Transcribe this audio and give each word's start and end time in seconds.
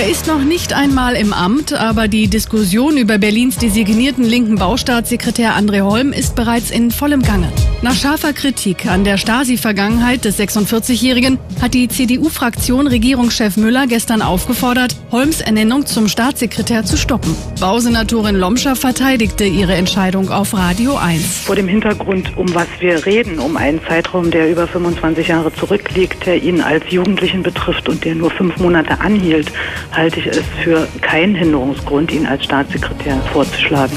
Er 0.00 0.08
ist 0.08 0.26
noch 0.26 0.42
nicht 0.42 0.72
einmal 0.72 1.14
im 1.14 1.34
Amt, 1.34 1.74
aber 1.74 2.08
die 2.08 2.28
Diskussion 2.28 2.96
über 2.96 3.18
Berlins 3.18 3.58
designierten 3.58 4.24
linken 4.24 4.54
Baustaatssekretär 4.54 5.54
André 5.54 5.82
Holm 5.82 6.14
ist 6.14 6.34
bereits 6.34 6.70
in 6.70 6.90
vollem 6.90 7.20
Gange. 7.20 7.52
Nach 7.82 7.94
scharfer 7.94 8.34
Kritik 8.34 8.84
an 8.84 9.04
der 9.04 9.16
Stasi-Vergangenheit 9.16 10.26
des 10.26 10.38
46-Jährigen 10.38 11.38
hat 11.62 11.72
die 11.72 11.88
CDU-Fraktion 11.88 12.86
Regierungschef 12.86 13.56
Müller 13.56 13.86
gestern 13.86 14.20
aufgefordert, 14.20 14.94
Holms 15.10 15.40
Ernennung 15.40 15.86
zum 15.86 16.06
Staatssekretär 16.06 16.84
zu 16.84 16.98
stoppen. 16.98 17.34
Bausenatorin 17.58 18.36
Lomscher 18.36 18.76
verteidigte 18.76 19.44
ihre 19.44 19.72
Entscheidung 19.76 20.30
auf 20.30 20.52
Radio 20.52 20.96
1. 20.96 21.44
Vor 21.46 21.56
dem 21.56 21.68
Hintergrund, 21.68 22.36
um 22.36 22.54
was 22.54 22.66
wir 22.80 23.06
reden, 23.06 23.38
um 23.38 23.56
einen 23.56 23.80
Zeitraum, 23.88 24.30
der 24.30 24.50
über 24.50 24.68
25 24.68 25.28
Jahre 25.28 25.50
zurückliegt, 25.54 26.26
der 26.26 26.42
ihn 26.42 26.60
als 26.60 26.84
Jugendlichen 26.90 27.42
betrifft 27.42 27.88
und 27.88 28.04
der 28.04 28.14
nur 28.14 28.30
fünf 28.30 28.58
Monate 28.58 29.00
anhielt, 29.00 29.50
halte 29.92 30.20
ich 30.20 30.26
es 30.26 30.42
für 30.62 30.86
keinen 31.00 31.34
Hinderungsgrund, 31.34 32.12
ihn 32.12 32.26
als 32.26 32.44
Staatssekretär 32.44 33.16
vorzuschlagen. 33.32 33.96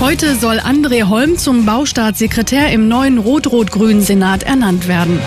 Heute 0.00 0.34
soll 0.34 0.58
André 0.58 1.08
Holm 1.08 1.36
zum 1.36 1.64
Baustaatssekretär 1.66 2.72
im 2.72 2.88
neuen 2.88 3.19
rot-rot-grünen 3.20 4.02
Senat 4.02 4.42
ernannt 4.42 4.88
werden. 4.88 5.20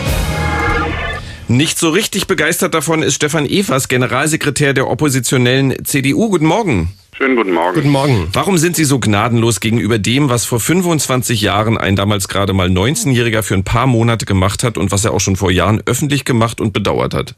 Nicht 1.47 1.77
so 1.77 1.89
richtig 1.89 2.27
begeistert 2.27 2.73
davon 2.73 3.03
ist 3.03 3.15
Stefan 3.15 3.45
Evers, 3.45 3.87
Generalsekretär 3.87 4.73
der 4.73 4.89
oppositionellen 4.89 5.85
CDU. 5.85 6.29
Guten 6.29 6.45
Morgen. 6.45 6.93
Schönen 7.15 7.35
guten 7.35 7.53
Morgen. 7.53 7.75
Guten 7.75 7.89
Morgen. 7.89 8.27
Warum 8.33 8.57
sind 8.57 8.75
Sie 8.75 8.85
so 8.85 8.99
gnadenlos 8.99 9.59
gegenüber 9.59 9.99
dem, 9.99 10.29
was 10.29 10.45
vor 10.45 10.59
25 10.59 11.41
Jahren 11.41 11.77
ein 11.77 11.95
damals 11.95 12.27
gerade 12.27 12.53
mal 12.53 12.69
19-Jähriger 12.69 13.43
für 13.43 13.53
ein 13.53 13.63
paar 13.63 13.85
Monate 13.85 14.25
gemacht 14.25 14.63
hat 14.63 14.77
und 14.79 14.91
was 14.91 15.05
er 15.05 15.13
auch 15.13 15.19
schon 15.19 15.35
vor 15.35 15.51
Jahren 15.51 15.83
öffentlich 15.85 16.25
gemacht 16.25 16.59
und 16.59 16.73
bedauert 16.73 17.13
hat? 17.13 17.35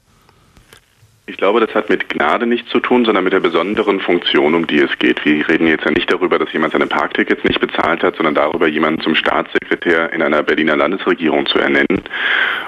Ich 1.27 1.37
glaube, 1.37 1.59
das 1.59 1.73
hat 1.73 1.89
mit 1.89 2.07
Gnade 2.09 2.45
nichts 2.45 2.69
zu 2.69 2.79
tun, 2.79 3.03
sondern 3.03 3.23
mit 3.23 3.33
der 3.33 3.39
besonderen 3.39 3.99
Funktion, 3.99 4.53
um 4.53 4.67
die 4.67 4.77
es 4.77 4.95
geht. 4.99 5.25
Wir 5.25 5.47
reden 5.49 5.65
jetzt 5.65 5.83
ja 5.83 5.89
nicht 5.89 6.11
darüber, 6.11 6.37
dass 6.37 6.53
jemand 6.53 6.73
seine 6.73 6.85
Parktickets 6.85 7.43
nicht 7.43 7.59
bezahlt 7.59 8.03
hat, 8.03 8.15
sondern 8.15 8.35
darüber, 8.35 8.67
jemanden 8.67 9.01
zum 9.01 9.15
Staatssekretär 9.15 10.13
in 10.13 10.21
einer 10.21 10.43
Berliner 10.43 10.75
Landesregierung 10.75 11.47
zu 11.47 11.57
ernennen. 11.57 12.03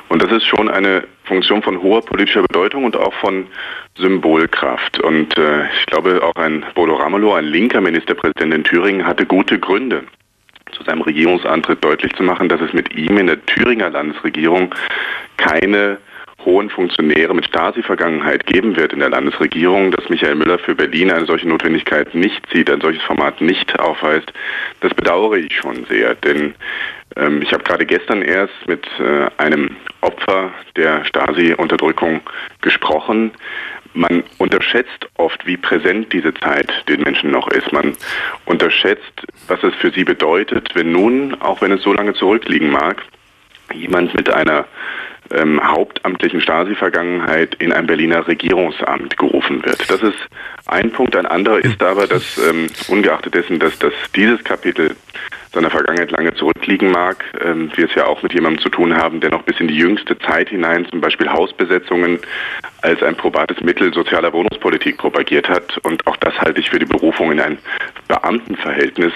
Und 0.10 0.24
das 0.24 0.32
ist 0.32 0.46
schon 0.48 0.70
eine 0.70 1.04
Funktion 1.26 1.62
von 1.62 1.80
hoher 1.84 2.02
politischer 2.02 2.42
Bedeutung 2.42 2.86
und 2.86 2.96
auch 2.96 3.14
von 3.16 3.46
Symbolkraft. 3.96 5.00
Und 5.02 5.38
äh, 5.38 5.66
ich 5.80 5.86
glaube, 5.86 6.24
auch 6.24 6.42
ein 6.42 6.66
Bodo 6.74 6.96
Ramelow, 6.96 7.34
ein 7.34 7.46
linker 7.46 7.82
Ministerpräsident 7.82 8.56
in 8.56 8.64
Thüringen, 8.64 9.06
hatte 9.06 9.28
gute 9.28 9.60
Gründe, 9.60 10.04
zu 10.72 10.84
seinem 10.84 11.02
Regierungsantritt 11.02 11.84
deutlich 11.84 12.14
zu 12.16 12.24
machen, 12.24 12.50
dass 12.50 12.62
es 12.62 12.74
mit 12.74 12.96
ihm 12.96 13.20
in 13.20 13.28
der 13.28 13.46
Thüringer 13.46 13.92
Landesregierung 13.92 14.74
keine 15.38 16.00
hohen 16.48 16.70
Funktionäre 16.70 17.36
mit 17.36 17.46
Stasi-Vergangenheit 17.46 18.46
geben 18.46 18.78
wird 18.78 18.94
in 18.94 19.00
der 19.00 19.10
Landesregierung, 19.10 19.92
dass 19.92 20.08
Michael 20.08 20.36
Müller 20.36 20.58
für 20.58 20.76
Berlin 20.76 21.12
eine 21.12 21.26
solche 21.26 21.48
Notwendigkeit 21.48 22.16
nicht 22.16 22.42
sieht, 22.52 22.72
ein 22.72 22.80
solches 22.80 23.04
Format 23.04 23.42
nicht 23.42 23.78
aufweist, 23.78 24.32
das 24.80 24.94
bedauere 24.94 25.36
ich 25.36 25.54
schon 25.58 25.86
sehr. 25.90 26.16
Denn 26.16 26.56
ähm, 27.18 27.42
ich 27.42 27.52
habe 27.52 27.64
gerade 27.64 27.86
gestern 27.86 28.22
erst 28.22 28.54
mit 28.66 28.88
äh, 28.98 29.28
einem 29.38 29.76
Opfer 30.00 30.52
der 30.78 31.04
Stasi-Unterdrückung 31.04 32.22
gesprochen. 32.62 33.32
Man 33.94 34.24
unterschätzt 34.38 35.10
oft, 35.18 35.46
wie 35.46 35.58
präsent 35.58 36.14
diese 36.14 36.34
Zeit 36.36 36.72
den 36.88 37.02
Menschen 37.02 37.30
noch 37.30 37.50
ist. 37.50 37.74
Man 37.74 37.98
unterschätzt, 38.46 39.26
was 39.48 39.62
es 39.64 39.76
für 39.76 39.92
sie 39.92 40.06
bedeutet, 40.06 40.70
wenn 40.76 40.94
nun, 40.94 41.36
auch 41.42 41.62
wenn 41.62 41.74
es 41.74 41.82
so 41.82 41.92
lange 41.92 42.14
zurückliegen 42.14 42.70
mag, 42.70 43.04
jemand 43.74 44.14
mit 44.14 44.34
einer 44.34 44.66
ähm, 45.32 45.62
hauptamtlichen 45.62 46.42
Stasi-Vergangenheit 46.42 47.56
in 47.56 47.74
ein 47.74 47.88
Berliner 47.88 48.28
Regierungsamt 48.28 49.18
gerufen 49.18 49.64
wird. 49.66 49.90
Das 49.90 50.02
ist 50.02 50.18
ein 50.66 50.92
Punkt. 50.92 51.16
Ein 51.16 51.26
anderer 51.26 51.60
ist 51.60 51.82
aber, 51.84 52.08
dass 52.08 52.38
ähm, 52.38 52.68
ungeachtet 52.88 53.34
dessen, 53.34 53.60
dass, 53.60 53.78
dass 53.80 53.94
dieses 54.16 54.44
Kapitel 54.44 54.96
seiner 55.54 55.70
Vergangenheit 55.70 56.12
lange 56.12 56.34
zurückliegen 56.36 56.92
mag, 56.92 57.24
ähm, 57.44 57.72
wir 57.76 57.86
es 57.86 57.96
ja 57.96 58.06
auch 58.06 58.22
mit 58.22 58.34
jemandem 58.34 58.62
zu 58.62 58.70
tun 58.70 58.96
haben, 58.96 59.20
der 59.22 59.32
noch 59.32 59.44
bis 59.44 59.60
in 59.60 59.68
die 59.68 59.78
jüngste 59.78 60.18
Zeit 60.20 60.50
hinein 60.50 60.86
zum 60.90 61.02
Beispiel 61.02 61.30
Hausbesetzungen 61.30 62.20
als 62.82 63.02
ein 63.02 63.16
probates 63.16 63.62
Mittel 63.62 63.94
sozialer 63.94 64.34
Wohnungspolitik 64.34 64.98
propagiert 64.98 65.50
hat. 65.50 65.78
Und 65.80 66.06
auch 66.06 66.18
das 66.18 66.40
halte 66.40 66.60
ich 66.60 66.70
für 66.70 66.80
die 66.80 66.86
Berufung 66.86 67.32
in 67.32 67.40
ein 67.40 67.58
Beamtenverhältnis 68.08 69.12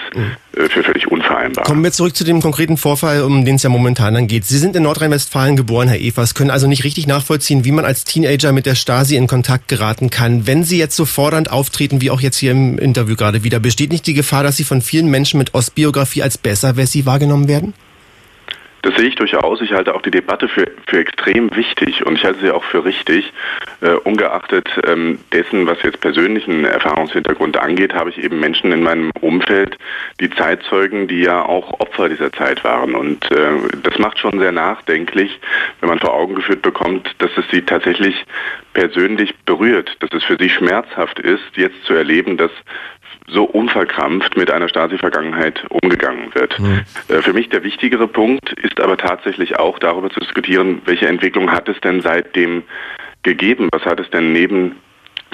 äh, 0.56 0.68
für 0.68 0.82
völlig 0.82 1.10
unvereinbar. 1.10 1.64
Kommen 1.64 1.82
wir 1.82 1.92
zurück 1.92 2.14
zu 2.14 2.24
dem 2.24 2.40
konkreten 2.40 2.76
Vorfall, 2.76 3.22
um 3.22 3.44
den 3.44 3.56
es 3.56 3.62
ja 3.62 3.70
momentan 3.70 4.14
dann 4.14 4.26
geht. 4.26 4.44
Sie 4.44 4.58
sind 4.58 4.76
in 4.76 4.82
Nordrhein-Westfalen 4.82 5.56
geboren, 5.56 5.88
Herr 5.88 6.00
Evers, 6.00 6.34
können 6.34 6.50
also 6.50 6.66
nicht 6.66 6.84
richtig 6.84 7.06
nachvollziehen, 7.06 7.64
wie 7.64 7.72
man 7.72 7.84
als 7.84 8.04
Teenager 8.04 8.52
mit 8.52 8.66
der 8.66 8.74
Stasi 8.74 9.16
in 9.16 9.26
Kontakt 9.26 9.68
geraten 9.68 10.10
kann. 10.10 10.46
Wenn 10.46 10.64
Sie 10.64 10.78
jetzt 10.78 10.96
so 10.96 11.04
fordernd 11.04 11.50
auftreten, 11.50 12.00
wie 12.00 12.10
auch 12.10 12.20
jetzt 12.20 12.36
hier 12.36 12.52
im 12.52 12.78
Interview 12.78 13.16
gerade 13.16 13.44
wieder, 13.44 13.60
besteht 13.60 13.92
nicht 13.92 14.06
die 14.06 14.14
Gefahr, 14.14 14.42
dass 14.42 14.56
Sie 14.56 14.64
von 14.64 14.82
vielen 14.82 15.08
Menschen 15.08 15.38
mit 15.38 15.54
Ostbiografie 15.54 16.22
als 16.22 16.38
Besserwessi 16.38 17.06
wahrgenommen 17.06 17.48
werden? 17.48 17.74
Das 18.82 18.96
sehe 18.96 19.08
ich 19.08 19.14
durchaus. 19.14 19.60
Ich 19.60 19.72
halte 19.72 19.94
auch 19.94 20.02
die 20.02 20.10
Debatte 20.10 20.48
für, 20.48 20.70
für 20.86 20.98
extrem 20.98 21.54
wichtig 21.54 22.04
und 22.04 22.16
ich 22.16 22.24
halte 22.24 22.40
sie 22.40 22.50
auch 22.50 22.64
für 22.64 22.84
richtig. 22.84 23.32
Äh, 23.80 23.94
ungeachtet 23.94 24.68
ähm, 24.86 25.18
dessen, 25.32 25.66
was 25.66 25.82
jetzt 25.82 26.00
persönlichen 26.00 26.64
Erfahrungshintergrund 26.64 27.56
angeht, 27.56 27.94
habe 27.94 28.10
ich 28.10 28.18
eben 28.18 28.38
Menschen 28.40 28.70
in 28.72 28.82
meinem 28.82 29.10
Umfeld, 29.20 29.78
die 30.20 30.30
Zeitzeugen, 30.30 31.08
die 31.08 31.22
ja 31.22 31.44
auch 31.44 31.80
Opfer 31.80 32.08
dieser 32.08 32.32
Zeit 32.32 32.62
waren. 32.64 32.94
Und 32.94 33.30
äh, 33.30 33.50
das 33.82 33.98
macht 33.98 34.18
schon 34.18 34.38
sehr 34.38 34.52
nachdenklich, 34.52 35.40
wenn 35.80 35.88
man 35.88 35.98
vor 35.98 36.14
Augen 36.14 36.34
geführt 36.34 36.62
bekommt, 36.62 37.14
dass 37.18 37.30
es 37.36 37.44
sie 37.50 37.62
tatsächlich 37.62 38.24
persönlich 38.72 39.34
berührt, 39.44 39.96
dass 40.00 40.10
es 40.12 40.24
für 40.24 40.36
sie 40.38 40.48
schmerzhaft 40.48 41.18
ist, 41.18 41.56
jetzt 41.56 41.84
zu 41.84 41.94
erleben, 41.94 42.36
dass 42.36 42.52
so 43.32 43.44
unverkrampft 43.44 44.36
mit 44.36 44.50
einer 44.50 44.68
Stasi-Vergangenheit 44.68 45.64
umgegangen 45.68 46.34
wird. 46.34 46.58
Mhm. 46.58 46.82
Für 47.08 47.32
mich 47.32 47.48
der 47.48 47.64
wichtigere 47.64 48.06
Punkt 48.08 48.52
ist 48.52 48.80
aber 48.80 48.96
tatsächlich 48.96 49.58
auch 49.58 49.78
darüber 49.78 50.10
zu 50.10 50.20
diskutieren, 50.20 50.82
welche 50.84 51.08
Entwicklung 51.08 51.50
hat 51.50 51.68
es 51.68 51.80
denn 51.80 52.00
seitdem 52.00 52.62
gegeben? 53.22 53.68
Was 53.72 53.84
hat 53.84 54.00
es 54.00 54.10
denn 54.10 54.32
neben 54.32 54.76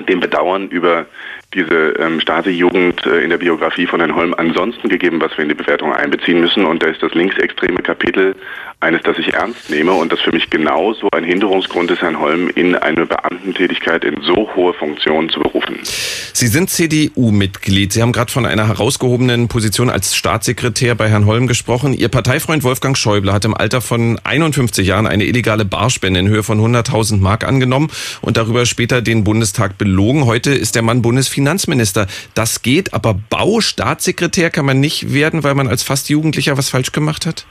dem 0.06 0.20
Bedauern 0.20 0.68
über 0.68 1.06
diese 1.54 1.94
ähm, 1.98 2.20
Stasi-Jugend 2.20 3.06
äh, 3.06 3.20
in 3.20 3.30
der 3.30 3.38
Biografie 3.38 3.86
von 3.86 4.00
Herrn 4.00 4.14
Holm 4.14 4.34
ansonsten 4.36 4.88
gegeben, 4.88 5.20
was 5.20 5.32
wir 5.36 5.44
in 5.44 5.48
die 5.48 5.54
Bewertung 5.54 5.94
einbeziehen 5.94 6.40
müssen. 6.40 6.66
Und 6.66 6.82
da 6.82 6.88
ist 6.88 7.02
das 7.02 7.14
linksextreme 7.14 7.82
Kapitel 7.82 8.34
eines, 8.80 9.02
das 9.02 9.18
ich 9.18 9.32
ernst 9.32 9.70
nehme 9.70 9.92
und 9.92 10.12
das 10.12 10.20
für 10.20 10.30
mich 10.30 10.50
genauso 10.50 11.08
ein 11.10 11.24
Hinderungsgrund 11.24 11.90
ist, 11.90 12.02
Herrn 12.02 12.20
Holm 12.20 12.48
in 12.50 12.76
eine 12.76 13.06
Beamtentätigkeit 13.06 14.04
in 14.04 14.20
so 14.22 14.48
hohe 14.54 14.74
Funktionen 14.74 15.30
zu 15.30 15.40
berufen. 15.40 15.78
Sie 15.82 16.46
sind 16.46 16.70
CDU-Mitglied. 16.70 17.92
Sie 17.92 18.02
haben 18.02 18.12
gerade 18.12 18.30
von 18.30 18.46
einer 18.46 18.68
herausgehobenen 18.68 19.48
Position 19.48 19.90
als 19.90 20.14
Staatssekretär 20.14 20.94
bei 20.94 21.08
Herrn 21.08 21.26
Holm 21.26 21.48
gesprochen. 21.48 21.94
Ihr 21.94 22.08
Parteifreund 22.08 22.62
Wolfgang 22.62 22.96
Schäuble 22.96 23.32
hat 23.32 23.44
im 23.44 23.54
Alter 23.54 23.80
von 23.80 24.20
51 24.22 24.86
Jahren 24.86 25.08
eine 25.08 25.24
illegale 25.24 25.64
Barspende 25.64 26.20
in 26.20 26.28
Höhe 26.28 26.44
von 26.44 26.60
100.000 26.60 27.18
Mark 27.18 27.44
angenommen 27.44 27.90
und 28.20 28.36
darüber 28.36 28.66
später 28.66 29.02
den 29.02 29.24
Bundestag 29.24 29.78
belogen. 29.88 30.26
Heute 30.26 30.50
ist 30.50 30.74
der 30.74 30.82
Mann 30.82 31.02
Bundesfinanzminister. 31.02 32.06
Das 32.34 32.62
geht, 32.62 32.92
aber 32.92 33.14
Baustaatssekretär 33.14 34.50
kann 34.50 34.66
man 34.66 34.80
nicht 34.80 35.14
werden, 35.14 35.44
weil 35.44 35.54
man 35.54 35.66
als 35.66 35.82
fast 35.82 36.10
Jugendlicher 36.10 36.58
was 36.58 36.68
falsch 36.68 36.92
gemacht 36.92 37.24
hat? 37.24 37.46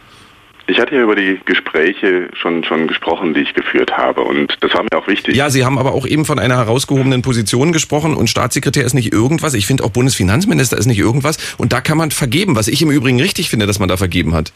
Ich 0.69 0.79
hatte 0.79 0.95
ja 0.95 1.01
über 1.01 1.15
die 1.15 1.39
Gespräche 1.45 2.29
schon, 2.33 2.63
schon 2.65 2.87
gesprochen, 2.87 3.33
die 3.33 3.39
ich 3.39 3.53
geführt 3.53 3.97
habe 3.97 4.21
und 4.21 4.57
das 4.59 4.73
war 4.73 4.83
mir 4.83 4.97
auch 4.97 5.07
wichtig. 5.07 5.33
Ja, 5.33 5.49
Sie 5.49 5.63
haben 5.63 5.77
aber 5.79 5.93
auch 5.93 6.05
eben 6.05 6.25
von 6.25 6.39
einer 6.39 6.57
herausgehobenen 6.57 7.21
Position 7.21 7.71
gesprochen 7.71 8.13
und 8.13 8.29
Staatssekretär 8.29 8.83
ist 8.83 8.93
nicht 8.93 9.13
irgendwas. 9.13 9.53
Ich 9.53 9.65
finde 9.65 9.85
auch 9.85 9.91
Bundesfinanzminister 9.91 10.77
ist 10.77 10.85
nicht 10.85 10.99
irgendwas 10.99 11.37
und 11.57 11.71
da 11.71 11.79
kann 11.79 11.97
man 11.97 12.11
vergeben, 12.11 12.57
was 12.57 12.67
ich 12.67 12.81
im 12.81 12.91
Übrigen 12.91 13.21
richtig 13.21 13.49
finde, 13.49 13.65
dass 13.65 13.79
man 13.79 13.87
da 13.87 13.95
vergeben 13.95 14.35
hat. 14.35 14.51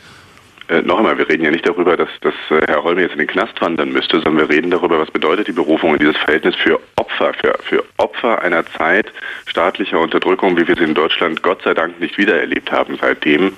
Äh, 0.72 0.84
noch 0.84 1.00
einmal, 1.00 1.18
wir 1.18 1.28
reden 1.28 1.44
ja 1.44 1.52
nicht 1.52 1.68
darüber, 1.68 1.98
dass, 1.98 2.08
dass 2.22 2.34
äh, 2.50 2.66
Herr 2.66 2.82
Holme 2.84 3.02
jetzt 3.02 3.12
in 3.12 3.18
den 3.18 3.28
Knast 3.28 3.60
wandern 3.60 3.92
müsste, 3.92 4.22
sondern 4.22 4.48
wir 4.48 4.56
reden 4.56 4.72
darüber, 4.72 5.00
was 5.00 5.12
bedeutet 5.12 5.50
die 5.50 5.52
Berufung 5.52 5.94
in 5.94 6.00
dieses 6.00 6.16
Verhältnis 6.16 6.56
für 6.56 6.80
Opfer, 6.96 7.34
für, 7.34 7.60
für 7.62 7.84
Opfer 7.98 8.42
einer 8.42 8.66
Zeit 8.66 9.12
staatlicher 9.48 10.00
Unterdrückung, 10.00 10.58
wie 10.58 10.66
wir 10.66 10.78
sie 10.78 10.86
in 10.86 10.94
Deutschland 10.94 11.44
Gott 11.44 11.62
sei 11.64 11.74
Dank 11.74 12.00
nicht 12.00 12.18
wiedererlebt 12.18 12.72
haben 12.72 12.98
seitdem. 13.02 13.52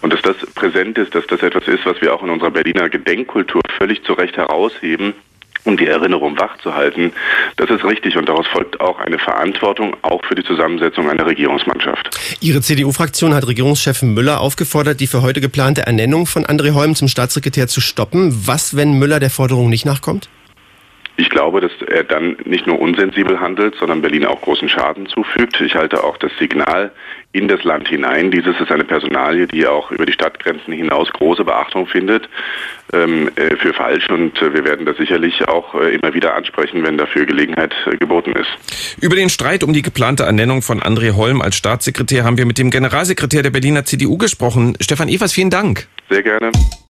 Und 0.00 0.14
dass 0.14 0.22
das 0.22 0.36
präsent 0.54 0.96
ist, 0.96 1.14
dass 1.14 1.26
das 1.26 1.42
etwas 1.42 1.68
ist, 1.68 1.84
was 1.84 2.00
wir 2.00 2.14
auch 2.14 2.22
in 2.22 2.30
unserer 2.30 2.50
Berliner 2.50 2.88
Gedenkkultur 2.88 3.60
völlig 3.76 4.02
zu 4.04 4.14
Recht 4.14 4.38
herausheben 4.38 5.12
um 5.64 5.76
die 5.76 5.86
Erinnerung 5.86 6.38
wachzuhalten. 6.38 7.12
Das 7.56 7.70
ist 7.70 7.84
richtig 7.84 8.16
und 8.16 8.28
daraus 8.28 8.46
folgt 8.46 8.80
auch 8.80 8.98
eine 8.98 9.18
Verantwortung, 9.18 9.96
auch 10.02 10.24
für 10.24 10.34
die 10.34 10.44
Zusammensetzung 10.44 11.10
einer 11.10 11.26
Regierungsmannschaft. 11.26 12.10
Ihre 12.40 12.60
CDU-Fraktion 12.60 13.34
hat 13.34 13.46
Regierungschef 13.46 14.02
Müller 14.02 14.40
aufgefordert, 14.40 15.00
die 15.00 15.06
für 15.06 15.22
heute 15.22 15.40
geplante 15.40 15.86
Ernennung 15.86 16.26
von 16.26 16.44
André 16.44 16.74
Holm 16.74 16.94
zum 16.94 17.08
Staatssekretär 17.08 17.68
zu 17.68 17.80
stoppen. 17.80 18.46
Was, 18.46 18.76
wenn 18.76 18.98
Müller 18.98 19.20
der 19.20 19.30
Forderung 19.30 19.68
nicht 19.68 19.84
nachkommt? 19.84 20.28
Ich 21.16 21.30
glaube, 21.30 21.60
dass 21.60 21.70
er 21.86 22.02
dann 22.02 22.36
nicht 22.44 22.66
nur 22.66 22.80
unsensibel 22.80 23.38
handelt, 23.38 23.76
sondern 23.76 24.02
Berlin 24.02 24.24
auch 24.24 24.40
großen 24.40 24.68
Schaden 24.68 25.06
zufügt. 25.06 25.60
Ich 25.60 25.76
halte 25.76 26.02
auch 26.02 26.16
das 26.16 26.32
Signal 26.38 26.90
in 27.30 27.46
das 27.46 27.62
Land 27.62 27.88
hinein. 27.88 28.30
Dieses 28.30 28.58
ist 28.60 28.70
eine 28.70 28.84
Personalie, 28.84 29.46
die 29.46 29.66
auch 29.66 29.90
über 29.92 30.06
die 30.06 30.12
Stadtgrenzen 30.12 30.72
hinaus 30.72 31.12
große 31.12 31.44
Beachtung 31.44 31.86
findet, 31.86 32.28
ähm, 32.92 33.30
äh, 33.36 33.56
für 33.56 33.72
falsch. 33.72 34.08
Und 34.10 34.40
äh, 34.42 34.54
wir 34.54 34.64
werden 34.64 34.86
das 34.86 34.96
sicherlich 34.96 35.46
auch 35.46 35.74
äh, 35.74 35.94
immer 35.94 36.14
wieder 36.14 36.34
ansprechen, 36.34 36.84
wenn 36.84 36.98
dafür 36.98 37.26
Gelegenheit 37.26 37.74
äh, 37.86 37.96
geboten 37.96 38.32
ist. 38.32 39.00
Über 39.00 39.14
den 39.14 39.28
Streit 39.28 39.62
um 39.62 39.72
die 39.72 39.82
geplante 39.82 40.24
Ernennung 40.24 40.62
von 40.62 40.80
André 40.80 41.14
Holm 41.16 41.42
als 41.42 41.56
Staatssekretär 41.56 42.24
haben 42.24 42.38
wir 42.38 42.46
mit 42.46 42.58
dem 42.58 42.70
Generalsekretär 42.70 43.42
der 43.42 43.50
Berliner 43.50 43.84
CDU 43.84 44.16
gesprochen. 44.16 44.76
Stefan 44.80 45.08
Evers, 45.08 45.32
vielen 45.32 45.50
Dank. 45.50 45.86
Sehr 46.08 46.22
gerne. 46.22 46.50